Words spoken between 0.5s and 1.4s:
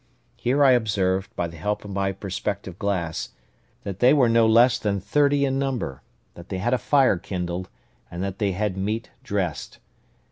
I observed,